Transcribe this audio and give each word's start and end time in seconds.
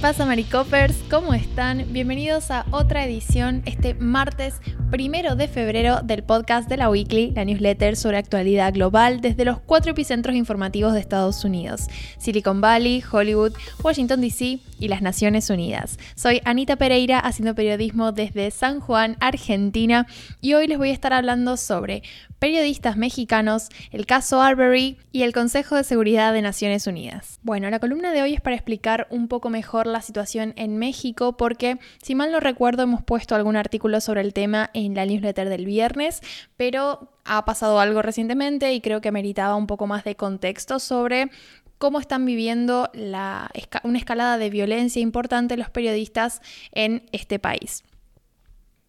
pasa, 0.00 0.24
Maricopers? 0.26 0.96
¿Cómo 1.10 1.34
están? 1.34 1.92
Bienvenidos 1.92 2.52
a 2.52 2.66
otra 2.70 3.04
edición 3.04 3.62
este 3.66 3.94
martes 3.94 4.60
primero 4.90 5.36
de 5.36 5.48
febrero 5.48 6.00
del 6.02 6.22
podcast 6.22 6.68
de 6.68 6.78
la 6.78 6.88
Weekly, 6.88 7.32
la 7.32 7.44
newsletter 7.44 7.94
sobre 7.94 8.16
actualidad 8.16 8.72
global 8.72 9.20
desde 9.20 9.44
los 9.44 9.60
cuatro 9.60 9.92
epicentros 9.92 10.34
informativos 10.34 10.94
de 10.94 11.00
Estados 11.00 11.44
Unidos: 11.44 11.88
Silicon 12.18 12.62
Valley, 12.62 13.04
Hollywood, 13.10 13.52
Washington 13.82 14.22
DC 14.22 14.60
y 14.78 14.88
las 14.88 15.02
Naciones 15.02 15.50
Unidas. 15.50 15.98
Soy 16.14 16.40
Anita 16.44 16.76
Pereira 16.76 17.18
haciendo 17.18 17.54
periodismo 17.54 18.12
desde 18.12 18.50
San 18.50 18.80
Juan, 18.80 19.16
Argentina, 19.20 20.06
y 20.40 20.54
hoy 20.54 20.66
les 20.66 20.78
voy 20.78 20.88
a 20.90 20.94
estar 20.94 21.12
hablando 21.12 21.56
sobre 21.56 22.02
periodistas 22.38 22.96
mexicanos, 22.96 23.68
el 23.90 24.06
caso 24.06 24.40
Arbery 24.40 24.96
y 25.12 25.22
el 25.22 25.32
Consejo 25.32 25.74
de 25.74 25.84
Seguridad 25.84 26.32
de 26.32 26.42
Naciones 26.42 26.86
Unidas. 26.86 27.40
Bueno, 27.42 27.68
la 27.68 27.80
columna 27.80 28.12
de 28.12 28.22
hoy 28.22 28.34
es 28.34 28.40
para 28.40 28.56
explicar 28.56 29.08
un 29.10 29.28
poco 29.28 29.50
mejor 29.50 29.86
la 29.86 30.02
situación 30.02 30.54
en 30.56 30.78
México 30.78 31.36
porque, 31.36 31.78
si 32.00 32.14
mal 32.14 32.30
no 32.30 32.40
recuerdo, 32.40 32.84
hemos 32.84 33.02
puesto 33.02 33.34
algún 33.34 33.56
artículo 33.56 34.00
sobre 34.00 34.20
el 34.20 34.32
tema 34.32 34.70
en 34.86 34.94
la 34.94 35.06
newsletter 35.06 35.48
del 35.48 35.66
viernes, 35.66 36.20
pero 36.56 37.12
ha 37.24 37.44
pasado 37.44 37.80
algo 37.80 38.02
recientemente 38.02 38.72
y 38.72 38.80
creo 38.80 39.00
que 39.00 39.12
meritaba 39.12 39.56
un 39.56 39.66
poco 39.66 39.86
más 39.86 40.04
de 40.04 40.16
contexto 40.16 40.78
sobre 40.78 41.30
cómo 41.78 42.00
están 42.00 42.24
viviendo 42.26 42.90
una 42.94 43.98
escalada 43.98 44.38
de 44.38 44.50
violencia 44.50 45.00
importante 45.00 45.56
los 45.56 45.70
periodistas 45.70 46.42
en 46.72 47.08
este 47.12 47.38
país. 47.38 47.84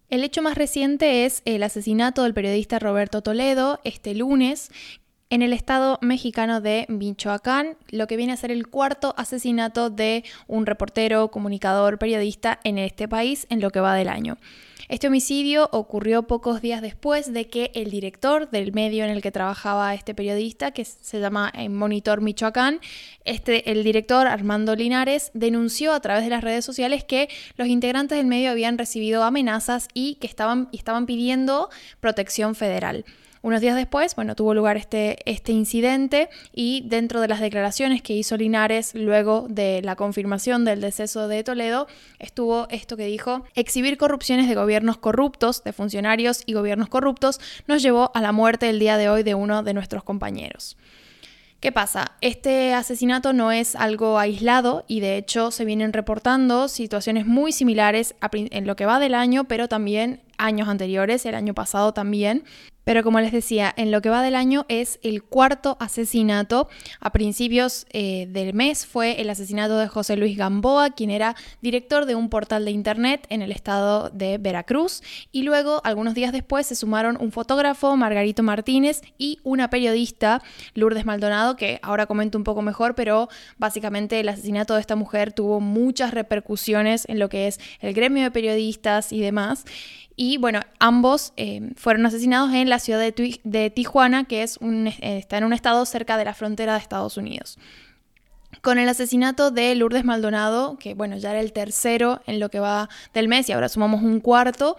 El 0.10 0.24
hecho 0.24 0.42
más 0.42 0.58
reciente 0.58 1.26
es 1.26 1.44
el 1.46 1.62
asesinato 1.62 2.24
del 2.24 2.34
periodista 2.34 2.80
Roberto 2.80 3.22
Toledo 3.22 3.80
este 3.84 4.16
lunes 4.16 4.72
en 5.30 5.44
el 5.44 5.54
estado 5.54 6.00
mexicano 6.02 6.60
de 6.60 6.86
Michoacán, 6.90 7.78
lo 7.92 8.08
que 8.08 8.18
viene 8.18 8.34
a 8.34 8.38
ser 8.38 8.52
el 8.52 8.68
cuarto 8.68 9.14
asesinato 9.16 9.90
de 9.90 10.24
un 10.48 10.66
reportero, 10.66 11.30
comunicador, 11.30 12.00
periodista 12.00 12.60
en 12.64 12.80
este 12.80 13.08
país 13.08 13.46
en 13.50 13.62
lo 13.62 13.70
que 13.70 13.80
va 13.80 13.94
del 13.94 14.10
año. 14.10 14.38
Este 14.88 15.08
homicidio 15.08 15.70
ocurrió 15.72 16.24
pocos 16.24 16.62
días 16.62 16.82
después 16.82 17.32
de 17.32 17.48
que 17.48 17.70
el 17.76 17.92
director 17.92 18.50
del 18.50 18.74
medio 18.74 19.04
en 19.04 19.12
el 19.12 19.22
que 19.22 19.32
trabajaba 19.32 19.94
este 19.94 20.16
periodista, 20.16 20.72
que 20.72 20.84
se 20.84 21.20
llama 21.20 21.52
eh, 21.56 21.70
Monitor 21.70 22.22
Michoacán, 22.22 22.80
este, 23.24 23.70
el 23.70 23.84
director 23.84 24.26
Armando 24.26 24.76
Linares 24.76 25.30
denunció 25.36 25.94
a 25.94 26.00
través 26.00 26.24
de 26.24 26.32
las 26.32 26.44
redes 26.44 26.66
sociales 26.66 27.04
que 27.04 27.30
los 27.56 27.68
integrantes 27.68 28.18
del 28.18 28.26
medio 28.26 28.50
habían 28.50 28.80
recibido 28.80 29.24
amenazas 29.24 29.90
y 29.94 30.16
que 30.16 30.26
estaban, 30.26 30.70
estaban 30.72 31.06
pidiendo 31.06 31.70
protección 32.00 32.56
federal. 32.56 33.06
Unos 33.42 33.62
días 33.62 33.78
después, 33.78 34.16
bueno, 34.16 34.36
tuvo 34.36 34.54
lugar 34.54 34.76
este, 34.76 35.18
este 35.24 35.54
incidente 35.54 36.30
y 36.54 36.84
dentro 36.88 37.22
de 37.22 37.30
las 37.30 37.40
declaraciones 37.40 38.02
que 38.02 38.14
hizo 38.14 38.36
Linares 38.36 38.94
luego 38.96 39.48
de 39.50 39.82
la 39.82 39.96
confirmación 39.96 40.66
del 40.66 40.82
deceso 40.82 41.30
de 41.30 41.42
Toledo, 41.46 41.88
estuvo 42.20 42.68
esto 42.70 42.98
que 42.98 43.06
dijo, 43.06 43.46
exhibir 43.56 43.98
corrupciones 43.98 44.50
de 44.50 44.56
gobiernos 44.56 44.98
corruptos, 44.98 45.64
de 45.64 45.72
funcionarios 45.72 46.44
y 46.46 46.54
gobiernos 46.54 46.90
corruptos, 46.90 47.40
nos 47.66 47.82
llevó 47.82 48.12
a 48.14 48.22
la 48.22 48.34
muerte 48.34 48.70
el 48.70 48.78
día 48.78 48.98
de 48.98 49.08
hoy 49.08 49.24
de 49.24 49.36
uno 49.36 49.64
de 49.64 49.74
nuestros 49.74 50.04
compañeros. 50.04 50.76
¿Qué 51.62 51.72
pasa? 51.72 52.14
Este 52.22 52.74
asesinato 52.74 53.32
no 53.32 53.52
es 53.52 53.76
algo 53.76 54.18
aislado 54.18 54.86
y 54.88 55.00
de 55.00 55.18
hecho 55.18 55.52
se 55.52 55.66
vienen 55.66 55.92
reportando 55.92 56.68
situaciones 56.68 57.26
muy 57.26 57.52
similares 57.52 58.16
en 58.32 58.68
lo 58.68 58.76
que 58.78 58.86
va 58.86 59.00
del 59.00 59.14
año, 59.14 59.44
pero 59.44 59.68
también 59.68 60.22
años 60.40 60.68
anteriores, 60.68 61.26
el 61.26 61.36
año 61.36 61.54
pasado 61.54 61.94
también. 61.94 62.44
Pero 62.90 63.04
como 63.04 63.20
les 63.20 63.32
decía, 63.32 63.72
en 63.78 63.92
lo 63.92 64.02
que 64.02 64.10
va 64.10 64.24
del 64.24 64.34
año 64.34 64.66
es 64.68 64.98
el 65.04 65.22
cuarto 65.22 65.78
asesinato. 65.80 66.70
A 67.00 67.12
principios 67.12 67.86
eh, 67.92 68.26
del 68.32 68.56
mes 68.56 68.88
fue 68.88 69.22
el 69.22 69.30
asesinato 69.30 69.78
de 69.78 69.88
José 69.88 70.16
Luis 70.16 70.36
Gamboa, 70.36 70.90
quien 70.90 71.12
era 71.12 71.36
director 71.62 72.08
de 72.08 72.16
un 72.16 72.30
portal 72.30 72.66
de 72.66 72.72
internet 72.72 73.28
en 73.30 73.44
el 73.44 73.52
estado 73.52 74.10
de 74.10 74.40
Veracruz. 74.40 75.04
Y 75.32 75.44
luego, 75.44 75.82
algunos 75.84 76.16
días 76.16 76.32
después, 76.32 76.66
se 76.66 76.76
sumaron 76.76 77.16
un 77.22 77.32
fotógrafo, 77.32 77.96
Margarito 77.96 78.42
Martínez, 78.42 79.04
y 79.20 79.38
una 79.44 79.70
periodista, 79.70 80.42
Lourdes 80.74 81.06
Maldonado, 81.06 81.58
que 81.58 81.80
ahora 81.84 82.08
comento 82.08 82.40
un 82.40 82.44
poco 82.44 82.64
mejor, 82.64 82.96
pero 82.96 83.30
básicamente 83.60 84.20
el 84.20 84.30
asesinato 84.30 84.74
de 84.74 84.82
esta 84.82 84.96
mujer 84.96 85.32
tuvo 85.32 85.60
muchas 85.60 86.12
repercusiones 86.12 87.08
en 87.08 87.20
lo 87.20 87.30
que 87.30 87.46
es 87.46 87.60
el 87.82 87.94
gremio 87.94 88.24
de 88.24 88.32
periodistas 88.32 89.14
y 89.14 89.20
demás. 89.20 89.66
Y 90.22 90.36
bueno, 90.36 90.60
ambos 90.80 91.32
eh, 91.38 91.72
fueron 91.78 92.06
asesinados 92.06 92.54
en 92.54 92.68
la 92.68 92.80
ciudad 92.80 93.00
de, 93.00 93.70
Tijuana, 93.70 94.26
que 94.26 94.44
es 94.44 94.58
un, 94.58 94.88
eh, 94.88 94.98
está 95.00 95.38
en 95.38 95.46
un 95.46 95.54
estado 95.54 95.86
cerca 95.86 96.18
de 96.18 96.26
la 96.26 96.34
frontera 96.34 96.74
de 96.74 96.80
Estados 96.80 97.16
Unidos. 97.16 97.58
Con 98.62 98.80
el 98.80 98.90
asesinato 98.90 99.50
de 99.50 99.74
Lourdes 99.76 100.04
Maldonado, 100.04 100.78
que 100.78 100.94
bueno, 100.94 101.16
ya 101.16 101.32
era 101.32 101.40
el 101.40 101.54
tercero 101.54 102.20
en 102.28 102.42
lo 102.42 102.50
que 102.50 102.60
va 102.60 102.90
del 103.14 103.30
mes 103.30 103.48
y 103.48 103.54
ahora 103.54 103.70
sumamos 103.70 104.04
un 104.04 104.20
cuarto, 104.20 104.76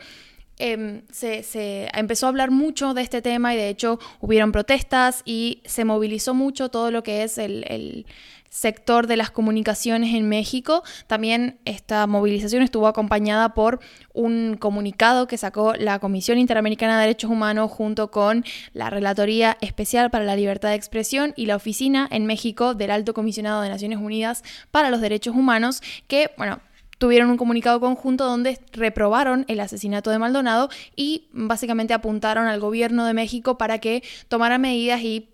em, 0.59 1.05
se, 1.11 1.89
empezó 1.95 2.27
a 2.27 2.29
hablar 2.29 2.51
mucho 2.51 2.93
de 2.93 3.01
este 3.01 3.23
tema 3.23 3.55
y 3.55 3.57
de 3.57 3.71
hecho 3.71 3.99
hubieron 4.21 4.53
protestas 4.53 5.23
y 5.25 5.63
se 5.65 5.87
movilizó 5.87 6.35
mucho 6.35 6.69
todo 6.69 6.91
lo 6.91 7.03
que 7.03 7.23
es 7.23 7.39
el 7.39 8.05
sector 8.51 9.07
de 9.07 9.17
las 9.17 9.31
comunicaciones 9.31 10.15
en 10.15 10.29
México. 10.29 10.83
También 11.07 11.59
esta 11.65 12.07
movilización 12.07 12.63
estuvo 12.63 12.89
acompañada 12.89 13.55
por 13.55 13.81
un 14.13 14.57
comunicado 14.59 15.27
que 15.27 15.39
sacó 15.39 15.75
la 15.75 16.01
Comisión 16.01 16.37
Interamericana 16.37 16.97
de 16.97 17.07
Derechos 17.07 17.31
Humanos 17.31 17.71
junto 17.71 18.11
con 18.11 18.45
la 18.75 18.91
Relatoría 18.91 19.57
Especial 19.61 20.11
para 20.11 20.25
la 20.25 20.37
Libertad 20.37 20.71
de 20.71 20.75
Expresión 20.75 21.33
y 21.37 21.47
la 21.47 21.57
Oficina 21.57 22.09
en 22.11 22.27
México 22.27 22.75
del 22.75 22.91
Alto 22.91 23.15
Comisionado 23.15 23.63
de 23.63 23.69
Naciones 23.69 23.99
Unidas 23.99 24.43
para 24.71 24.91
los 24.91 25.01
Derechos 25.01 25.37
Humanos, 25.37 25.81
que, 26.09 26.33
bueno, 26.37 26.61
tuvieron 26.99 27.31
un 27.31 27.39
comunicado 27.39 27.81
conjunto 27.81 28.27
donde 28.27 28.59
reprobaron 28.73 29.47
el 29.49 29.61
asesinato 29.61 30.11
de 30.11 30.19
Maldonado 30.19 30.69
y 30.97 31.29
básicamente 31.33 31.95
apuntaron 31.95 32.47
al 32.47 32.61
gobierno 32.61 33.07
de 33.07 33.15
México 33.15 33.57
para 33.57 33.79
que 33.79 34.03
tomara 34.29 34.59
medidas 34.59 35.01
y 35.01 35.31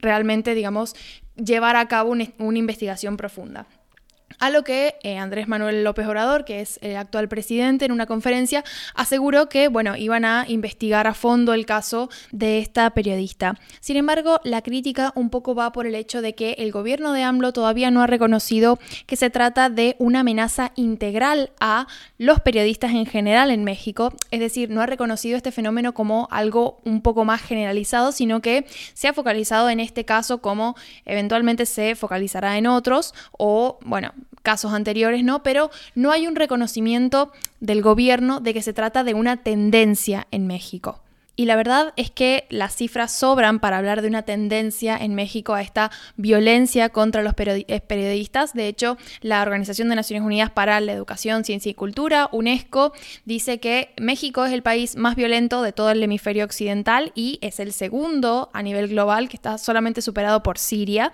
realmente, 0.00 0.54
digamos, 0.54 0.94
llevar 1.42 1.76
a 1.76 1.88
cabo 1.88 2.10
una 2.10 2.58
investigación 2.58 3.16
profunda. 3.16 3.66
A 4.40 4.50
lo 4.50 4.62
que 4.62 4.94
eh, 5.02 5.18
Andrés 5.18 5.48
Manuel 5.48 5.82
López 5.82 6.06
Obrador, 6.06 6.44
que 6.44 6.60
es 6.60 6.78
el 6.80 6.96
actual 6.96 7.28
presidente, 7.28 7.84
en 7.84 7.92
una 7.92 8.06
conferencia 8.06 8.62
aseguró 8.94 9.48
que, 9.48 9.66
bueno, 9.66 9.96
iban 9.96 10.24
a 10.24 10.44
investigar 10.46 11.08
a 11.08 11.14
fondo 11.14 11.54
el 11.54 11.66
caso 11.66 12.08
de 12.30 12.60
esta 12.60 12.88
periodista. 12.90 13.58
Sin 13.80 13.96
embargo, 13.96 14.40
la 14.44 14.62
crítica 14.62 15.12
un 15.16 15.30
poco 15.30 15.56
va 15.56 15.72
por 15.72 15.88
el 15.88 15.96
hecho 15.96 16.22
de 16.22 16.36
que 16.36 16.52
el 16.58 16.70
gobierno 16.70 17.12
de 17.12 17.24
AMLO 17.24 17.52
todavía 17.52 17.90
no 17.90 18.00
ha 18.00 18.06
reconocido 18.06 18.78
que 19.06 19.16
se 19.16 19.28
trata 19.28 19.70
de 19.70 19.96
una 19.98 20.20
amenaza 20.20 20.70
integral 20.76 21.50
a 21.58 21.88
los 22.16 22.38
periodistas 22.40 22.92
en 22.92 23.06
general 23.06 23.50
en 23.50 23.64
México, 23.64 24.12
es 24.30 24.38
decir, 24.38 24.70
no 24.70 24.82
ha 24.82 24.86
reconocido 24.86 25.36
este 25.36 25.50
fenómeno 25.50 25.94
como 25.94 26.28
algo 26.30 26.80
un 26.84 27.02
poco 27.02 27.24
más 27.24 27.42
generalizado, 27.42 28.12
sino 28.12 28.40
que 28.40 28.66
se 28.94 29.08
ha 29.08 29.12
focalizado 29.12 29.68
en 29.68 29.80
este 29.80 30.04
caso 30.04 30.38
como 30.38 30.76
eventualmente 31.04 31.66
se 31.66 31.96
focalizará 31.96 32.56
en 32.56 32.68
otros 32.68 33.14
o, 33.36 33.78
bueno, 33.84 34.12
casos 34.48 34.72
anteriores, 34.72 35.22
¿no? 35.24 35.42
Pero 35.42 35.70
no 35.94 36.10
hay 36.10 36.26
un 36.26 36.34
reconocimiento 36.34 37.32
del 37.60 37.82
gobierno 37.82 38.40
de 38.40 38.54
que 38.54 38.62
se 38.62 38.72
trata 38.72 39.04
de 39.04 39.12
una 39.12 39.42
tendencia 39.42 40.26
en 40.30 40.46
México. 40.46 41.02
Y 41.36 41.44
la 41.44 41.54
verdad 41.54 41.92
es 41.96 42.10
que 42.10 42.46
las 42.48 42.74
cifras 42.74 43.12
sobran 43.12 43.60
para 43.60 43.76
hablar 43.76 44.00
de 44.00 44.08
una 44.08 44.22
tendencia 44.22 44.96
en 44.96 45.14
México 45.14 45.52
a 45.52 45.60
esta 45.60 45.90
violencia 46.16 46.88
contra 46.88 47.22
los 47.22 47.34
eh, 47.36 47.80
periodistas. 47.86 48.54
De 48.54 48.68
hecho, 48.68 48.96
la 49.20 49.42
Organización 49.42 49.90
de 49.90 49.96
Naciones 49.96 50.24
Unidas 50.24 50.50
para 50.50 50.80
la 50.80 50.92
Educación, 50.92 51.44
Ciencia 51.44 51.68
y 51.68 51.74
Cultura, 51.74 52.30
UNESCO, 52.32 52.94
dice 53.26 53.60
que 53.60 53.92
México 54.00 54.46
es 54.46 54.52
el 54.54 54.62
país 54.62 54.96
más 54.96 55.14
violento 55.14 55.60
de 55.60 55.72
todo 55.72 55.90
el 55.90 56.02
hemisferio 56.02 56.46
occidental 56.46 57.12
y 57.14 57.38
es 57.42 57.60
el 57.60 57.74
segundo 57.74 58.48
a 58.54 58.62
nivel 58.62 58.88
global, 58.88 59.28
que 59.28 59.36
está 59.36 59.58
solamente 59.58 60.00
superado 60.00 60.42
por 60.42 60.56
Siria. 60.56 61.12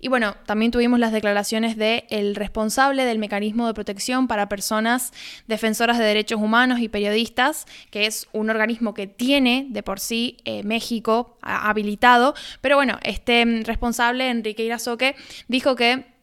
Y 0.00 0.08
bueno, 0.08 0.36
también 0.46 0.70
tuvimos 0.70 1.00
las 1.00 1.12
declaraciones 1.12 1.76
del 1.76 2.04
el 2.10 2.36
responsable 2.36 3.04
del 3.04 3.18
mecanismo 3.18 3.66
de 3.66 3.74
protección 3.74 4.28
para 4.28 4.48
personas 4.48 5.12
defensoras 5.48 5.98
de 5.98 6.04
derechos 6.04 6.40
humanos 6.40 6.78
y 6.80 6.88
periodistas, 6.88 7.66
que 7.90 8.06
es 8.06 8.28
un 8.32 8.48
organismo 8.48 8.94
que 8.94 9.08
tiene 9.08 9.66
de 9.70 9.82
por 9.82 9.98
sí 9.98 10.36
eh, 10.44 10.62
México 10.62 11.36
habilitado. 11.42 12.34
Pero 12.60 12.76
bueno, 12.76 12.98
este 13.02 13.44
responsable, 13.64 14.30
Enrique 14.30 14.64
Irazoque, 14.64 15.16
dijo 15.48 15.74
que 15.74 16.17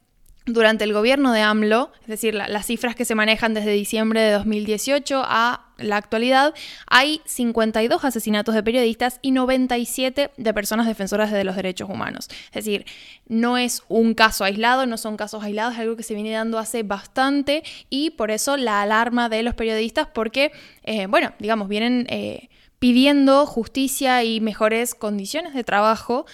durante 0.46 0.84
el 0.84 0.92
gobierno 0.92 1.32
de 1.32 1.40
AMLO, 1.40 1.90
es 2.02 2.06
decir, 2.06 2.32
las 2.32 2.66
cifras 2.66 2.94
que 2.94 3.04
se 3.04 3.16
manejan 3.16 3.52
desde 3.52 3.72
diciembre 3.72 4.20
de 4.20 4.30
2018 4.30 5.22
a 5.24 5.66
la 5.76 5.96
actualidad, 5.96 6.54
hay 6.86 7.20
52 7.26 8.04
asesinatos 8.04 8.54
de 8.54 8.62
periodistas 8.62 9.18
y 9.22 9.32
97 9.32 10.30
de 10.36 10.54
personas 10.54 10.86
defensoras 10.86 11.32
de 11.32 11.42
los 11.42 11.56
derechos 11.56 11.90
humanos. 11.90 12.28
Es 12.46 12.64
decir, 12.64 12.86
no 13.26 13.58
es 13.58 13.82
un 13.88 14.14
caso 14.14 14.44
aislado, 14.44 14.86
no 14.86 14.98
son 14.98 15.16
casos 15.16 15.42
aislados, 15.42 15.74
es 15.74 15.80
algo 15.80 15.96
que 15.96 16.04
se 16.04 16.14
viene 16.14 16.30
dando 16.30 16.58
hace 16.58 16.84
bastante 16.84 17.64
y 17.90 18.10
por 18.10 18.30
eso 18.30 18.56
la 18.56 18.82
alarma 18.82 19.28
de 19.28 19.42
los 19.42 19.54
periodistas 19.54 20.06
porque, 20.06 20.52
eh, 20.84 21.06
bueno, 21.06 21.32
digamos, 21.40 21.68
vienen... 21.68 22.06
Eh, 22.08 22.48
pidiendo 22.78 23.46
justicia 23.46 24.22
y 24.22 24.40
mejores 24.40 24.94
condiciones 24.94 25.54
de 25.54 25.64
trabajo 25.64 26.26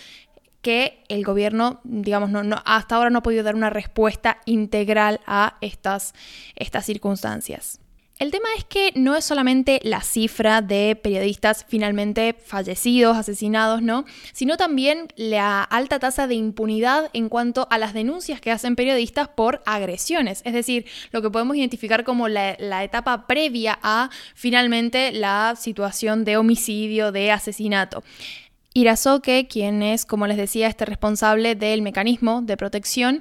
que 0.62 1.04
el 1.08 1.24
gobierno, 1.24 1.80
digamos, 1.84 2.30
no, 2.30 2.62
hasta 2.64 2.96
ahora 2.96 3.10
no 3.10 3.18
ha 3.18 3.22
podido 3.22 3.42
dar 3.42 3.54
una 3.54 3.70
respuesta 3.70 4.38
integral 4.46 5.20
a 5.26 5.58
estas, 5.60 6.14
estas 6.56 6.86
circunstancias. 6.86 7.80
El 8.18 8.30
tema 8.30 8.48
es 8.56 8.64
que 8.64 8.92
no 8.94 9.16
es 9.16 9.24
solamente 9.24 9.80
la 9.82 10.00
cifra 10.00 10.62
de 10.62 10.94
periodistas 10.94 11.66
finalmente 11.68 12.34
fallecidos, 12.34 13.16
asesinados, 13.16 13.82
¿no? 13.82 14.04
Sino 14.32 14.56
también 14.56 15.08
la 15.16 15.64
alta 15.64 15.98
tasa 15.98 16.28
de 16.28 16.36
impunidad 16.36 17.10
en 17.14 17.28
cuanto 17.28 17.66
a 17.68 17.78
las 17.78 17.94
denuncias 17.94 18.40
que 18.40 18.52
hacen 18.52 18.76
periodistas 18.76 19.26
por 19.26 19.60
agresiones. 19.66 20.42
Es 20.44 20.52
decir, 20.52 20.86
lo 21.10 21.20
que 21.20 21.30
podemos 21.30 21.56
identificar 21.56 22.04
como 22.04 22.28
la, 22.28 22.54
la 22.60 22.84
etapa 22.84 23.26
previa 23.26 23.76
a 23.82 24.08
finalmente 24.36 25.10
la 25.10 25.54
situación 25.56 26.24
de 26.24 26.36
homicidio, 26.36 27.10
de 27.10 27.32
asesinato. 27.32 28.04
Irazoque, 28.74 29.46
quien 29.48 29.82
es, 29.82 30.04
como 30.06 30.26
les 30.26 30.36
decía, 30.36 30.68
este 30.68 30.84
responsable 30.84 31.54
del 31.54 31.82
mecanismo 31.82 32.42
de 32.42 32.56
protección, 32.56 33.20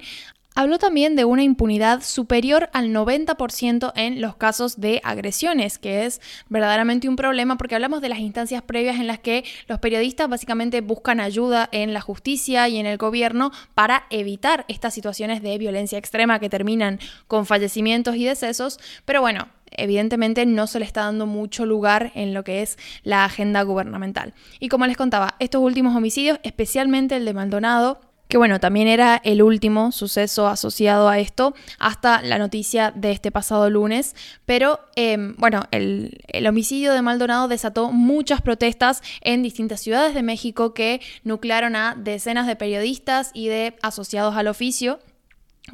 Habló 0.54 0.80
también 0.80 1.16
de 1.16 1.24
una 1.24 1.44
impunidad 1.44 2.04
superior 2.04 2.70
al 2.74 2.90
90% 2.90 3.94
en 3.96 4.20
los 4.20 4.36
casos 4.36 4.82
de 4.82 5.00
agresiones, 5.06 5.78
que 5.78 6.06
es 6.06 6.20
verdaderamente 6.50 7.08
un 7.08 7.16
problema 7.16 7.58
porque 7.58 7.76
hablamos 7.76 8.02
de 8.02 8.10
las 8.10 8.20
instancias 8.20 8.62
previas 8.62 9.00
en 9.00 9.08
las 9.08 9.20
que 9.20 9.46
los 9.70 9.80
periodistas 9.80 10.28
básicamente 10.28 10.82
buscan 10.82 11.22
ayuda 11.22 11.70
en 11.72 11.94
la 11.94 12.02
justicia 12.02 12.68
y 12.68 12.80
en 12.80 12.86
el 12.86 12.98
gobierno 12.98 13.52
para 13.76 14.08
evitar 14.10 14.66
estas 14.68 14.94
situaciones 14.94 15.42
de 15.42 15.58
violencia 15.58 15.98
extrema 15.98 16.40
que 16.40 16.50
terminan 16.50 17.00
con 17.28 17.46
fallecimientos 17.46 18.18
y 18.18 18.26
decesos, 18.26 18.78
pero 19.06 19.22
bueno, 19.22 19.48
evidentemente 19.72 20.46
no 20.46 20.68
se 20.68 20.80
le 20.80 20.86
está 20.86 21.02
dando 21.02 21.26
mucho 21.26 21.66
lugar 21.66 22.12
en 22.16 22.34
lo 22.34 22.44
que 22.44 22.62
es 22.62 22.78
la 23.04 23.26
agenda 23.26 23.62
gubernamental. 23.64 24.34
Y 24.60 24.70
como 24.70 24.86
les 24.86 24.98
contaba, 24.98 25.36
estos 25.40 25.62
últimos 25.62 25.96
homicidios, 25.96 26.40
especialmente 26.44 27.16
el 27.16 27.26
de 27.26 27.34
Maldonado, 27.34 28.00
que 28.32 28.38
bueno, 28.38 28.62
también 28.62 28.88
era 28.88 29.20
el 29.26 29.42
último 29.42 29.92
suceso 29.92 30.48
asociado 30.48 31.10
a 31.10 31.20
esto 31.20 31.54
hasta 31.80 32.22
la 32.22 32.38
noticia 32.38 32.92
de 32.96 33.12
este 33.12 33.30
pasado 33.30 33.70
lunes, 33.70 34.16
pero 34.46 34.80
em, 34.96 35.36
bueno, 35.38 35.64
el, 35.72 36.18
el 36.28 36.48
homicidio 36.48 36.94
de 36.94 37.02
Maldonado 37.02 37.50
desató 37.50 37.92
muchas 37.92 38.42
protestas 38.42 39.02
en 39.20 39.44
distintas 39.44 39.82
ciudades 39.82 40.14
de 40.14 40.24
México 40.24 40.74
que 40.74 41.02
nuclearon 41.26 41.76
a 41.76 41.94
decenas 41.98 42.48
de 42.48 42.56
periodistas 42.56 43.32
y 43.34 43.50
de 43.50 43.76
asociados 43.82 44.38
al 44.38 44.48
oficio 44.48 45.00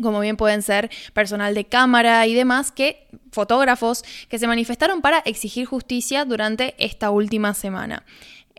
como 0.01 0.19
bien 0.19 0.37
pueden 0.37 0.61
ser 0.61 0.89
personal 1.13 1.53
de 1.53 1.65
cámara 1.65 2.25
y 2.27 2.33
demás, 2.33 2.71
que 2.71 3.07
fotógrafos 3.31 4.03
que 4.29 4.39
se 4.39 4.47
manifestaron 4.47 5.01
para 5.01 5.19
exigir 5.19 5.65
justicia 5.65 6.25
durante 6.25 6.75
esta 6.77 7.09
última 7.09 7.53
semana. 7.53 8.03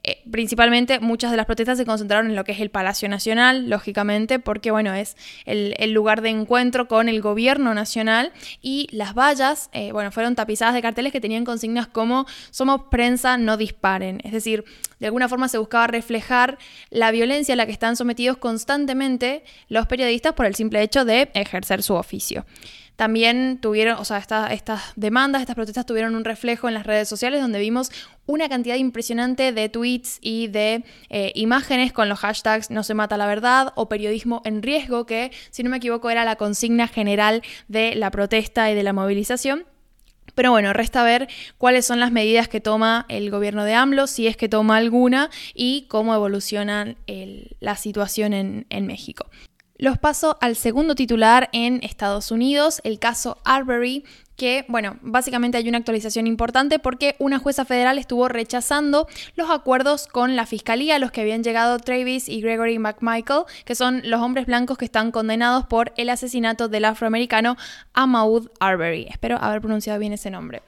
Eh, 0.09 0.23
principalmente 0.31 1.01
muchas 1.01 1.31
de 1.31 1.37
las 1.37 1.45
protestas 1.45 1.77
se 1.77 1.85
concentraron 1.85 2.31
en 2.31 2.37
lo 2.37 2.43
que 2.43 2.53
es 2.53 2.61
el 2.61 2.71
Palacio 2.71 3.11
Nacional, 3.11 3.69
lógicamente, 3.69 4.39
porque 4.39 4.71
bueno, 4.71 4.95
es 4.95 5.19
el, 5.45 5.93
lugar 5.93 6.23
de 6.23 6.31
encuentro 6.31 6.89
con 6.89 7.11
el 7.11 7.21
gobierno 7.21 7.75
nacional 7.75 8.33
y 8.63 8.89
las 8.91 9.13
vallas, 9.13 9.69
eh, 9.75 9.93
bueno, 9.93 10.11
fueron 10.11 10.35
tapizadas 10.35 10.73
de 10.73 10.81
carteles 10.81 11.13
que 11.13 11.21
tenían 11.21 11.45
consignas 11.45 11.89
como 11.89 12.25
somos 12.51 12.85
prensa, 12.91 13.37
no 13.37 13.59
disparen. 13.59 14.23
Es 14.25 14.33
decir, 14.33 14.65
de 14.99 15.07
alguna 15.07 15.29
forma 15.29 15.47
se 15.49 15.59
buscaba 15.59 15.89
reflejar 15.89 16.57
la 16.89 17.11
violencia 17.11 17.53
a 17.53 17.57
la 17.59 17.67
que 17.67 17.73
están 17.73 17.95
sometidos 17.95 18.39
constantemente 18.39 19.45
los 19.69 19.87
periodistas 19.89 20.33
por 20.33 20.47
el 20.47 20.55
simple 20.55 20.81
hecho 20.81 21.05
de 21.05 21.31
ejercer 21.35 21.83
su 21.83 21.93
oficio. 21.93 22.47
También 22.99 23.59
tuvieron, 23.63 23.97
o 24.01 24.05
sea, 24.05 24.19
estas 24.51 24.83
demandas, 24.97 25.41
estas 25.41 25.55
protestas 25.55 25.87
tuvieron 25.87 26.17
un 26.17 26.25
reflejo 26.25 26.67
en 26.67 26.75
las 26.75 26.85
redes 26.85 27.09
sociales 27.09 27.41
donde 27.41 27.61
vimos 27.61 27.93
una 28.27 28.49
cantidad 28.49 28.75
impresionante 28.75 29.53
de 29.53 29.69
tweets 29.69 30.19
y 30.21 30.49
de 30.49 30.83
eh, 31.09 31.31
imágenes 31.37 31.93
con 31.93 32.09
los 32.09 32.19
hashtags 32.19 32.73
no 32.73 32.83
se 32.83 32.95
mata 32.95 33.17
la 33.17 33.29
verdad 33.29 33.73
o 33.77 33.89
periodismo 33.89 34.43
en 34.45 34.65
riesgo, 34.65 35.07
que 35.07 35.31
si 35.51 35.63
no 35.63 35.71
me 35.71 35.77
equivoco 35.77 36.11
era 36.11 36.25
la 36.25 36.35
consigna 36.35 36.89
general 36.89 37.43
de 37.69 37.95
la 37.95 38.11
protesta 38.11 38.69
y 38.69 38.75
de 38.75 38.83
la 38.83 38.93
movilización. 38.93 39.65
Pero 40.35 40.51
bueno, 40.51 40.73
resta 40.73 41.05
ver 41.05 41.29
cuáles 41.57 41.87
son 41.87 42.01
las 42.01 42.11
medidas 42.11 42.49
que 42.49 42.61
toma 42.61 43.07
el 43.09 43.31
gobierno 43.31 43.63
de 43.63 43.75
AMLO, 43.75 44.09
si 44.09 44.27
es 44.27 44.37
que 44.37 44.49
toma 44.49 44.77
alguna, 44.77 45.31
y 45.55 45.87
cómo 45.89 46.17
evoluciona 46.17 46.97
la 47.61 47.77
situación 47.77 48.35
en 48.69 48.87
México. 48.89 49.31
Los 49.81 49.97
paso 49.97 50.37
al 50.41 50.57
segundo 50.57 50.97
titular 50.97 51.49
en 51.53 51.79
Estados 51.85 52.33
Unidos, 52.33 52.81
el 52.83 52.99
caso 52.99 53.39
Arbery, 53.45 54.05
que, 54.35 54.65
bueno, 54.67 54.97
básicamente 55.03 55.57
hay 55.57 55.69
una 55.69 55.79
actualización 55.79 56.27
importante 56.27 56.81
porque 56.81 57.15
una 57.21 57.39
jueza 57.39 57.65
federal 57.65 57.97
estuvo 57.97 58.27
rechazando 58.27 59.07
los 59.37 59.51
acuerdos 59.51 60.09
con 60.09 60.35
la 60.35 60.47
fiscalía 60.47 60.97
a 60.97 60.99
los 60.99 61.13
que 61.13 61.21
habían 61.21 61.45
llegado 61.45 61.79
Travis 61.79 62.29
y 62.29 62.41
Gregory 62.41 62.81
McMichael, 62.81 63.45
que 63.65 63.77
son 63.77 64.03
los 64.05 64.21
hombres 64.21 64.47
blancos 64.47 64.79
que 64.79 64.85
están 64.85 65.13
condenados 65.13 65.67
por 65.67 65.93
el 65.97 66.11
asesinato 66.11 66.69
del 66.69 66.85
afroamericano 66.85 67.57
Amaud 67.95 68.49
Arbery. 68.59 69.07
Espero 69.09 69.39
haber 69.41 69.61
pronunciado 69.61 70.01
bien 70.01 70.13
ese 70.13 70.29
nombre. 70.29 70.61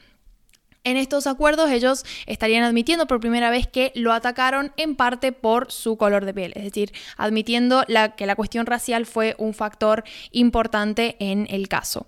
En 0.82 0.96
estos 0.96 1.26
acuerdos 1.26 1.70
ellos 1.70 2.04
estarían 2.26 2.64
admitiendo 2.64 3.06
por 3.06 3.20
primera 3.20 3.50
vez 3.50 3.66
que 3.66 3.92
lo 3.94 4.12
atacaron 4.12 4.72
en 4.76 4.96
parte 4.96 5.32
por 5.32 5.70
su 5.70 5.96
color 5.98 6.24
de 6.24 6.32
piel, 6.32 6.52
es 6.56 6.64
decir, 6.64 6.92
admitiendo 7.16 7.84
que 8.16 8.26
la 8.26 8.36
cuestión 8.36 8.66
racial 8.66 9.04
fue 9.04 9.34
un 9.38 9.52
factor 9.52 10.04
importante 10.30 11.16
en 11.18 11.46
el 11.50 11.68
caso. 11.68 12.06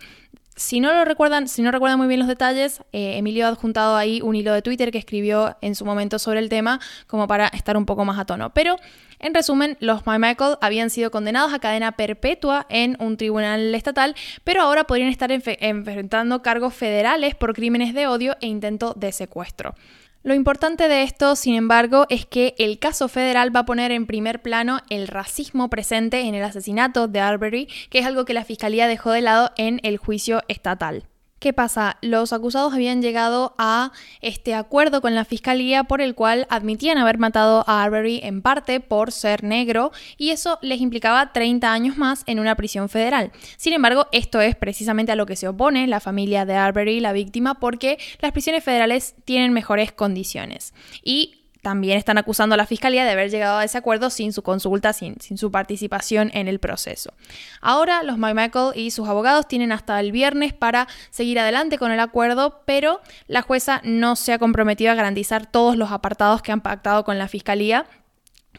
Si 0.55 0.81
no 0.81 0.93
lo 0.93 1.07
recuerdan, 1.07 1.49
si 1.49 1.63
no 1.63 1.71
recuerdan 1.71 1.99
muy 1.99 2.09
bien 2.09 2.21
los 2.21 2.29
detalles, 2.29 2.83
eh, 2.93 3.17
Emilio 3.17 3.47
ha 3.47 3.49
adjuntado 3.49 3.97
ahí 3.97 4.21
un 4.21 4.37
hilo 4.37 4.53
de 4.53 4.61
Twitter 4.61 4.91
que 4.91 4.99
escribió 4.99 5.57
en 5.63 5.75
su 5.75 5.87
momento 5.87 6.19
sobre 6.19 6.41
el 6.41 6.51
tema, 6.51 6.79
como 7.07 7.27
para 7.27 7.49
estar 7.49 7.77
un 7.77 7.87
poco 7.87 8.05
más 8.05 8.19
a 8.19 8.27
tono. 8.27 8.53
Pero, 8.53 8.77
en 9.19 9.33
resumen, 9.33 9.79
los 9.81 10.07
My 10.07 10.19
Michael 10.19 10.59
habían 10.61 10.91
sido 10.91 11.11
condenados 11.11 11.55
a 11.55 11.59
cadena 11.59 11.93
perpetua 11.93 12.67
en 12.69 12.99
un 13.01 13.17
tribunal 13.17 13.75
estatal, 13.75 14.15
pero 14.45 14.61
ahora 14.61 14.85
podrían 14.85 15.09
estar 15.09 15.33
enfrentando 15.33 16.43
cargos 16.43 16.75
federales 16.75 17.35
por 17.35 17.55
crímenes 17.55 17.95
de 17.95 18.07
odio 18.07 18.37
e 18.43 18.47
intento 18.47 18.93
de 18.95 19.13
secuestro. 19.13 19.75
Lo 20.25 20.35
importante 20.35 20.87
de 20.87 21.03
esto, 21.03 21.35
sin 21.35 21.57
embargo, 21.57 22.07
es 22.09 22.27
que 22.27 22.55
el 22.59 22.79
caso 22.79 23.09
federal 23.09 23.55
va 23.55 23.61
a 23.61 23.67
poner 23.67 23.91
en 23.91 24.07
primer 24.07 24.41
plano 24.41 24.79
el 24.89 25.09
racismo 25.09 25.69
presente 25.69 26.21
en 26.21 26.37
el 26.37 26.45
asesinato 26.45 27.09
de 27.09 27.19
Arbery, 27.19 27.69
que 27.91 27.99
es 27.99 28.07
algo 28.07 28.25
que 28.25 28.33
la 28.33 28.45
Fiscalía 28.45 28.87
dejó 28.87 29.11
de 29.11 29.21
lado 29.21 29.51
en 29.57 29.81
el 29.83 29.97
juicio 29.97 30.43
estatal. 30.47 31.09
¿Qué 31.43 31.53
pasa? 31.53 31.99
Los 32.03 32.33
acusados 32.33 32.73
habían 32.73 33.03
llegado 33.03 33.57
a 33.59 33.91
este 34.21 34.55
acuerdo 34.55 35.01
con 35.01 35.17
la 35.17 35.25
fiscalía 35.25 35.83
por 35.83 36.01
el 36.01 36.15
cual 36.15 36.47
admitían 36.51 36.99
haber 36.99 37.19
matado 37.19 37.65
a 37.67 37.83
Arbery 37.83 38.21
en 38.23 38.43
parte 38.43 38.79
por 38.79 39.11
ser 39.11 39.43
negro 39.43 39.91
y 40.17 40.31
eso 40.31 40.61
les 40.63 40.81
implicaba 40.81 41.33
30 41.33 41.73
años 41.73 41.99
más 41.99 42.23
en 42.27 42.39
una 42.39 42.55
prisión 42.55 42.89
federal. 42.89 43.33
Sin 43.57 43.73
embargo, 43.73 44.07
esto 44.13 44.41
es 44.41 44.55
precisamente 44.55 45.11
a 45.11 45.17
lo 45.17 45.27
que 45.27 45.35
se 45.35 45.49
opone 45.49 45.89
la 45.89 45.99
familia 45.99 46.45
de 46.45 46.55
Arbery, 46.55 47.01
la 47.01 47.13
víctima, 47.13 47.59
porque 47.59 47.99
las 48.21 48.31
prisiones 48.31 48.63
federales 48.63 49.17
tienen 49.25 49.53
mejores 49.53 49.91
condiciones. 49.91 50.73
Y 51.03 51.42
también 51.63 51.97
están 51.97 52.19
acusando 52.19 52.55
a 52.55 52.59
la 52.59 52.67
fiscalía 52.67 53.05
de 53.05 53.13
haber 53.13 53.31
llegado 53.31 53.59
a 53.59 53.65
ese 53.65 53.79
acuerdo 53.79 54.11
sin 54.11 54.33
su 54.33 54.43
consulta, 54.43 54.93
sin, 54.93 55.17
su 55.21 55.51
participación 55.51 56.31
en 56.35 56.49
el 56.49 56.59
proceso. 56.59 57.15
Ahora, 57.61 58.03
los 58.03 58.19
McMichael 58.19 58.73
y 58.75 58.91
sus 58.91 59.09
abogados 59.09 59.47
tienen 59.47 59.71
hasta 59.71 59.99
el 60.01 60.11
viernes 60.13 60.53
para 60.53 60.89
seguir 61.11 61.39
adelante 61.39 61.79
con 61.79 61.93
el 61.93 62.01
acuerdo, 62.01 62.63
pero 62.67 63.01
la 63.29 63.43
jueza 63.43 63.81
no 63.85 64.17
se 64.17 64.33
ha 64.33 64.39
comprometido 64.39 64.91
a 64.91 64.97
garantizar 64.97 65.47
todos 65.47 65.77
los 65.77 65.93
apartados 65.93 66.43
que 66.43 66.53
han 66.53 66.61
pactado 66.61 67.05
con 67.05 67.17
la 67.17 67.29
fiscalía 67.29 67.87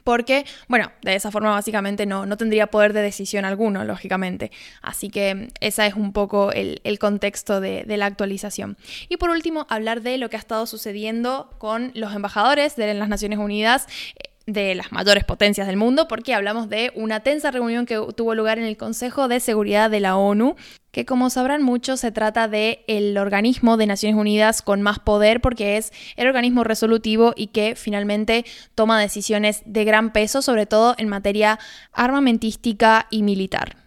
porque, 0.03 0.45
bueno, 0.67 0.91
de 1.01 1.15
esa 1.15 1.31
forma 1.31 1.51
básicamente 1.51 2.05
no, 2.05 2.25
no 2.25 2.37
tendría 2.37 2.67
poder 2.67 2.93
de 2.93 3.01
decisión 3.01 3.45
alguno, 3.45 3.83
lógicamente. 3.83 4.51
Así 4.81 5.09
que 5.09 5.49
ese 5.59 5.87
es 5.87 5.93
un 5.93 6.13
poco 6.13 6.51
el, 6.51 6.79
contexto 6.99 7.59
de, 7.59 7.83
de, 7.83 7.97
la 7.97 8.05
actualización. 8.05 8.77
Y 9.09 9.17
por 9.17 9.29
último, 9.29 9.65
hablar 9.69 10.01
de 10.01 10.17
lo 10.17 10.29
que 10.29 10.35
ha 10.35 10.39
estado 10.39 10.65
sucediendo 10.65 11.49
con 11.57 11.91
los 11.95 12.13
embajadores 12.13 12.75
de 12.75 12.93
las 12.93 13.09
Naciones 13.09 13.39
Unidas 13.39 13.87
de 14.45 14.75
las 14.75 14.91
mayores 14.91 15.23
potencias 15.23 15.67
del 15.67 15.77
mundo, 15.77 16.07
porque 16.07 16.33
hablamos 16.33 16.69
de 16.69 16.91
una 16.95 17.21
tensa 17.21 17.51
reunión 17.51 17.85
que 17.85 17.99
tuvo 18.15 18.35
lugar 18.35 18.59
en 18.59 18.65
el 18.65 18.77
Consejo 18.77 19.27
de 19.27 19.39
Seguridad 19.39 19.89
de 19.89 20.01
la 20.01 20.17
ONU, 20.17 20.55
que 20.91 21.05
como 21.05 21.29
sabrán 21.29 21.63
muchos 21.63 22.01
se 22.01 22.11
trata 22.11 22.47
de 22.47 22.83
el 22.87 23.17
organismo 23.17 23.77
de 23.77 23.87
Naciones 23.87 24.19
Unidas 24.19 24.61
con 24.61 24.81
más 24.81 24.99
poder 24.99 25.41
porque 25.41 25.77
es 25.77 25.91
el 26.17 26.27
organismo 26.27 26.63
resolutivo 26.63 27.33
y 27.35 27.47
que 27.47 27.75
finalmente 27.75 28.45
toma 28.75 28.99
decisiones 28.99 29.63
de 29.65 29.85
gran 29.85 30.11
peso, 30.11 30.41
sobre 30.41 30.65
todo 30.65 30.95
en 30.97 31.07
materia 31.07 31.57
armamentística 31.93 33.07
y 33.09 33.23
militar. 33.23 33.82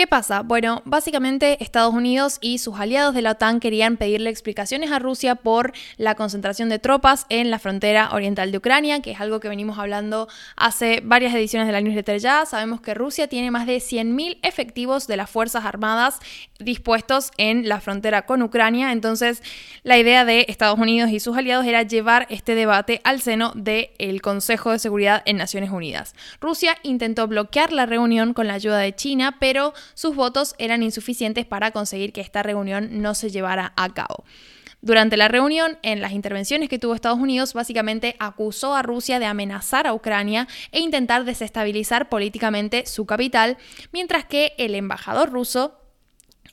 ¿Qué 0.00 0.06
pasa? 0.06 0.40
Bueno, 0.40 0.80
básicamente 0.86 1.62
Estados 1.62 1.92
Unidos 1.92 2.38
y 2.40 2.56
sus 2.56 2.80
aliados 2.80 3.14
de 3.14 3.20
la 3.20 3.32
OTAN 3.32 3.60
querían 3.60 3.98
pedirle 3.98 4.30
explicaciones 4.30 4.92
a 4.92 4.98
Rusia 4.98 5.34
por 5.34 5.74
la 5.98 6.14
concentración 6.14 6.70
de 6.70 6.78
tropas 6.78 7.26
en 7.28 7.50
la 7.50 7.58
frontera 7.58 8.08
oriental 8.14 8.50
de 8.50 8.56
Ucrania, 8.56 9.02
que 9.02 9.10
es 9.10 9.20
algo 9.20 9.40
que 9.40 9.50
venimos 9.50 9.78
hablando 9.78 10.26
hace 10.56 11.02
varias 11.04 11.34
ediciones 11.34 11.68
de 11.68 11.72
la 11.72 11.82
newsletter 11.82 12.18
ya. 12.18 12.46
Sabemos 12.46 12.80
que 12.80 12.94
Rusia 12.94 13.28
tiene 13.28 13.50
más 13.50 13.66
de 13.66 13.76
100.000 13.76 14.38
efectivos 14.42 15.06
de 15.06 15.18
las 15.18 15.28
Fuerzas 15.28 15.66
Armadas 15.66 16.18
dispuestos 16.58 17.30
en 17.36 17.68
la 17.68 17.82
frontera 17.82 18.22
con 18.22 18.40
Ucrania. 18.40 18.92
Entonces, 18.92 19.42
la 19.82 19.98
idea 19.98 20.24
de 20.24 20.46
Estados 20.48 20.78
Unidos 20.78 21.10
y 21.10 21.20
sus 21.20 21.36
aliados 21.36 21.66
era 21.66 21.82
llevar 21.82 22.26
este 22.30 22.54
debate 22.54 23.02
al 23.04 23.20
seno 23.20 23.52
del 23.54 24.22
Consejo 24.22 24.72
de 24.72 24.78
Seguridad 24.78 25.22
en 25.26 25.36
Naciones 25.36 25.68
Unidas. 25.68 26.14
Rusia 26.40 26.78
intentó 26.84 27.28
bloquear 27.28 27.70
la 27.70 27.84
reunión 27.84 28.32
con 28.32 28.46
la 28.46 28.54
ayuda 28.54 28.78
de 28.78 28.94
China, 28.94 29.36
pero 29.38 29.74
sus 29.94 30.14
votos 30.14 30.54
eran 30.58 30.82
insuficientes 30.82 31.46
para 31.46 31.70
conseguir 31.70 32.12
que 32.12 32.20
esta 32.20 32.42
reunión 32.42 33.00
no 33.02 33.14
se 33.14 33.30
llevara 33.30 33.72
a 33.76 33.92
cabo. 33.92 34.24
Durante 34.82 35.18
la 35.18 35.28
reunión, 35.28 35.78
en 35.82 36.00
las 36.00 36.12
intervenciones 36.12 36.70
que 36.70 36.78
tuvo 36.78 36.94
Estados 36.94 37.18
Unidos, 37.18 37.52
básicamente 37.52 38.16
acusó 38.18 38.74
a 38.74 38.82
Rusia 38.82 39.18
de 39.18 39.26
amenazar 39.26 39.86
a 39.86 39.92
Ucrania 39.92 40.48
e 40.72 40.80
intentar 40.80 41.24
desestabilizar 41.24 42.08
políticamente 42.08 42.86
su 42.86 43.04
capital, 43.04 43.58
mientras 43.92 44.24
que 44.24 44.54
el 44.56 44.74
embajador 44.74 45.30
ruso 45.30 45.76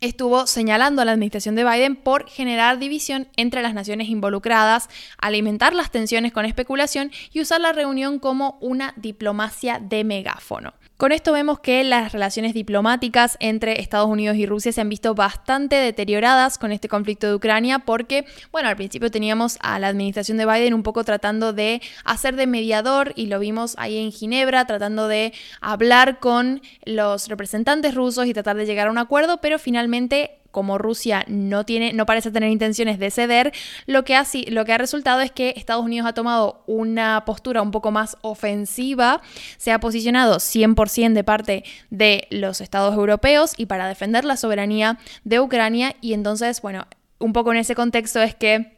estuvo 0.02 0.46
señalando 0.46 1.02
a 1.02 1.06
la 1.06 1.14
administración 1.14 1.56
de 1.56 1.64
Biden 1.64 1.96
por 1.96 2.30
generar 2.30 2.80
división 2.80 3.30
entre 3.38 3.62
las 3.62 3.74
naciones 3.74 4.10
involucradas, 4.10 4.90
alimentar 5.18 5.74
las 5.74 5.90
tensiones 5.90 6.34
con 6.34 6.46
especulación 6.46 7.12
y 7.32 7.42
usar 7.42 7.62
la 7.62 7.72
reunión 7.72 8.20
como 8.20 8.58
una 8.62 8.94
diplomacia 8.98 9.80
de 9.80 10.04
megáfono. 10.04 10.74
Con 10.98 11.12
esto 11.12 11.32
vemos 11.32 11.60
que 11.60 11.84
las 11.84 12.12
relaciones 12.12 12.56
diplomáticas 12.56 13.38
entre 13.40 13.82
Estados 13.82 14.10
Unidos 14.10 14.36
y 14.36 14.48
Rusia 14.48 14.72
se 14.72 14.82
han 14.82 14.90
visto 14.90 15.14
bastante 15.14 15.76
deterioradas 15.76 16.58
con 16.58 16.72
este 16.72 16.90
conflicto 16.90 17.28
de 17.28 17.36
Ucrania 17.36 17.78
porque, 17.78 18.26
bueno, 18.52 18.68
al 18.68 18.78
principio 18.78 19.12
teníamos 19.12 19.60
a 19.62 19.78
la 19.78 19.90
administración 19.90 20.40
de 20.40 20.48
Biden 20.48 20.74
un 20.74 20.82
poco 20.82 21.04
tratando 21.04 21.54
de 21.54 21.84
hacer 22.04 22.36
de 22.36 22.48
mediador 22.48 23.14
y 23.16 23.28
lo 23.28 23.38
vimos 23.38 23.76
ahí 23.78 24.00
en 24.00 24.12
Ginebra, 24.12 24.66
tratando 24.66 25.08
de 25.08 25.34
hablar 25.62 26.18
con 26.18 26.64
los 26.84 27.28
representantes 27.28 27.94
rusos 27.94 28.26
y 28.26 28.34
tratar 28.34 28.56
de 28.58 28.66
llegar 28.66 28.88
a 28.88 28.92
un 28.92 28.98
acuerdo, 28.98 29.38
pero 29.40 29.60
finalmente 29.60 30.37
como 30.52 30.78
Rusia 30.78 31.24
no, 31.28 31.66
tiene, 31.66 31.94
no 31.94 32.06
parece 32.06 32.32
tener 32.32 32.50
intenciones 32.50 33.00
de 33.00 33.12
ceder, 33.12 33.54
lo 33.86 34.04
que, 34.04 34.16
ha, 34.16 34.26
lo 34.50 34.66
que 34.66 34.74
ha 34.74 34.78
resultado 34.78 35.22
es 35.22 35.32
que 35.32 35.54
Estados 35.56 35.84
Unidos 35.84 36.08
ha 36.08 36.14
tomado 36.14 36.64
una 36.68 37.24
postura 37.26 37.62
un 37.62 37.72
poco 37.72 37.92
más 37.92 38.18
ofensiva, 38.22 39.22
se 39.58 39.72
ha 39.72 39.80
posicionado 39.80 40.38
100% 40.38 41.14
de 41.14 41.24
parte 41.24 41.64
de 41.90 42.28
los 42.30 42.62
estados 42.62 42.96
europeos 42.96 43.54
y 43.58 43.66
para 43.66 43.88
defender 43.88 44.26
la 44.26 44.38
soberanía 44.38 45.00
de 45.24 45.40
Ucrania 45.40 45.96
y 46.02 46.14
entonces, 46.14 46.62
bueno, 46.62 46.88
un 47.20 47.34
poco 47.34 47.52
en 47.52 47.58
ese 47.58 47.76
contexto 47.76 48.22
es 48.22 48.36
que 48.36 48.78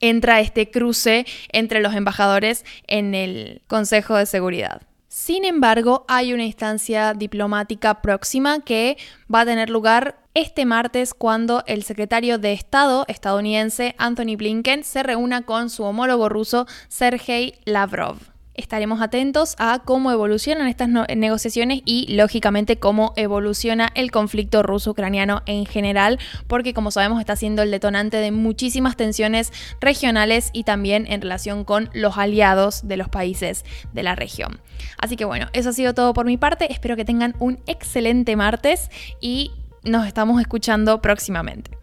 entra 0.00 0.40
este 0.40 0.70
cruce 0.70 1.26
entre 1.50 1.80
los 1.80 1.94
embajadores 1.94 2.64
en 2.86 3.14
el 3.14 3.62
Consejo 3.68 4.16
de 4.16 4.26
Seguridad. 4.26 4.82
Sin 5.08 5.44
embargo, 5.44 6.06
hay 6.08 6.32
una 6.32 6.44
instancia 6.44 7.12
diplomática 7.12 8.00
próxima 8.00 8.60
que 8.60 8.96
va 9.32 9.40
a 9.40 9.44
tener 9.44 9.68
lugar 9.68 10.21
este 10.34 10.64
martes 10.64 11.14
cuando 11.14 11.62
el 11.66 11.82
secretario 11.82 12.38
de 12.38 12.52
Estado 12.52 13.04
estadounidense 13.08 13.94
Anthony 13.98 14.36
Blinken 14.36 14.84
se 14.84 15.02
reúna 15.02 15.42
con 15.42 15.68
su 15.70 15.84
homólogo 15.84 16.28
ruso 16.28 16.66
Sergei 16.88 17.54
Lavrov. 17.64 18.16
Estaremos 18.54 19.00
atentos 19.00 19.54
a 19.58 19.80
cómo 19.82 20.10
evolucionan 20.12 20.68
estas 20.68 20.90
negociaciones 20.90 21.80
y, 21.86 22.14
lógicamente, 22.14 22.78
cómo 22.78 23.14
evoluciona 23.16 23.90
el 23.94 24.10
conflicto 24.10 24.62
ruso-ucraniano 24.62 25.40
en 25.46 25.64
general, 25.64 26.18
porque, 26.48 26.74
como 26.74 26.90
sabemos, 26.90 27.18
está 27.18 27.34
siendo 27.34 27.62
el 27.62 27.70
detonante 27.70 28.18
de 28.18 28.30
muchísimas 28.30 28.96
tensiones 28.96 29.52
regionales 29.80 30.50
y 30.52 30.64
también 30.64 31.06
en 31.10 31.22
relación 31.22 31.64
con 31.64 31.88
los 31.94 32.18
aliados 32.18 32.86
de 32.86 32.98
los 32.98 33.08
países 33.08 33.64
de 33.94 34.02
la 34.02 34.16
región. 34.16 34.60
Así 34.98 35.16
que, 35.16 35.24
bueno, 35.24 35.46
eso 35.54 35.70
ha 35.70 35.72
sido 35.72 35.94
todo 35.94 36.12
por 36.12 36.26
mi 36.26 36.36
parte. 36.36 36.70
Espero 36.70 36.94
que 36.94 37.06
tengan 37.06 37.34
un 37.38 37.58
excelente 37.66 38.36
martes 38.36 38.90
y 39.18 39.50
nos 39.84 40.06
estamos 40.06 40.40
escuchando 40.40 41.00
próximamente. 41.00 41.76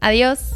Adiós. 0.00 0.54